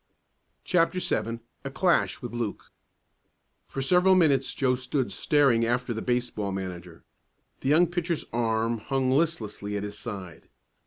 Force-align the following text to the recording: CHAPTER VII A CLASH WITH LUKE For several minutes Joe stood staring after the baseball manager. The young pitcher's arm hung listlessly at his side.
CHAPTER 0.63 0.99
VII 0.99 1.41
A 1.63 1.69
CLASH 1.69 2.23
WITH 2.23 2.33
LUKE 2.33 2.71
For 3.67 3.83
several 3.83 4.15
minutes 4.15 4.51
Joe 4.55 4.73
stood 4.73 5.11
staring 5.11 5.63
after 5.63 5.93
the 5.93 6.01
baseball 6.01 6.51
manager. 6.51 7.03
The 7.59 7.69
young 7.69 7.85
pitcher's 7.85 8.25
arm 8.33 8.79
hung 8.79 9.11
listlessly 9.11 9.77
at 9.77 9.83
his 9.83 9.99
side. 9.99 10.49